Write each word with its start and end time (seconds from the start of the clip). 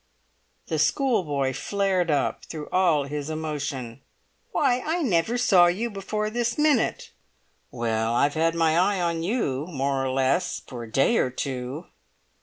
The 0.65 0.79
schoolboy 0.79 1.53
flared 1.53 2.09
up 2.09 2.43
through 2.45 2.69
all 2.71 3.03
his 3.03 3.29
emotion. 3.29 4.01
"Why, 4.51 4.81
I 4.83 5.03
never 5.03 5.37
saw 5.37 5.67
you 5.67 5.91
before 5.91 6.31
this 6.31 6.57
minute!" 6.57 7.11
"Well, 7.69 8.11
I've 8.15 8.33
had 8.33 8.55
my 8.55 8.79
eye 8.79 8.99
on 8.99 9.21
you, 9.21 9.67
more 9.67 10.03
or 10.03 10.09
less, 10.09 10.63
for 10.65 10.81
a 10.81 10.91
day 10.91 11.17
or 11.19 11.29
two." 11.29 11.85